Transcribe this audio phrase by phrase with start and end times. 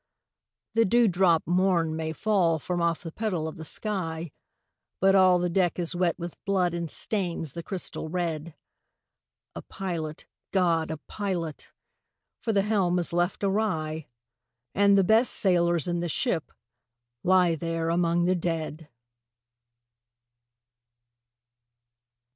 [0.73, 4.31] "The dewdrop morn may fall from off the petal of the sky,
[4.99, 8.55] But all the deck is wet with blood and stains the crystal red.
[9.53, 11.71] A pilot, GOD, a pilot!
[12.41, 14.07] for the helm is left awry,
[14.73, 16.51] And the best sailors in the ship
[17.23, 18.89] lie there among the dead!"